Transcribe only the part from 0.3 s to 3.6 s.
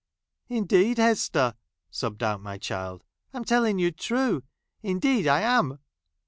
Indeed, Hester," sobbed out my child;'" I'm